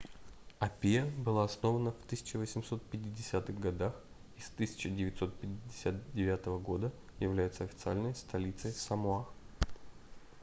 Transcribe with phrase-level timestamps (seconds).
[0.59, 3.93] апиа была основана в 1850-х годах
[4.35, 9.27] и с 1959 года является официальной столицей самоа